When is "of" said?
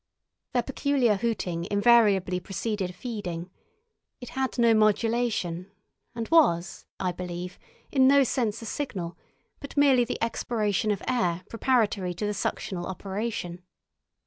10.89-11.03